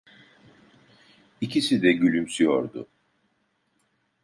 İkisi 1.41 1.81
de 1.81 1.91
gülümsüyordu. 1.91 2.87